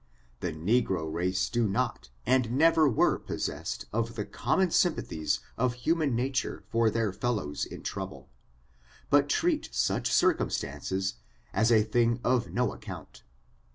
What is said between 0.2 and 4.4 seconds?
The negro race do not, and never were possessed of the